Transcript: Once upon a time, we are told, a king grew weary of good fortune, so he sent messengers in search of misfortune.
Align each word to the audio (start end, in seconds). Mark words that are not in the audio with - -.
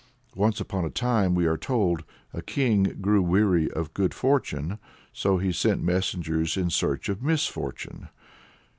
Once 0.35 0.59
upon 0.59 0.83
a 0.83 0.89
time, 0.89 1.35
we 1.35 1.45
are 1.45 1.59
told, 1.59 2.03
a 2.33 2.41
king 2.41 2.97
grew 3.01 3.21
weary 3.21 3.69
of 3.69 3.93
good 3.93 4.15
fortune, 4.15 4.79
so 5.13 5.37
he 5.37 5.51
sent 5.51 5.83
messengers 5.83 6.57
in 6.57 6.71
search 6.71 7.07
of 7.07 7.21
misfortune. 7.21 8.09